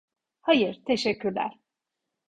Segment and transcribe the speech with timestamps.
[0.41, 1.59] Hayır, teşekkürler.